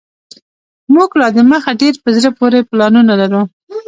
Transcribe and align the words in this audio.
موږ 0.93 1.09
لا 1.19 1.27
دمخه 1.37 1.71
ډیر 1.81 1.93
په 2.03 2.09
زړه 2.17 2.29
پوري 2.37 2.61
پلانونه 2.69 3.13
لرو 3.21 3.41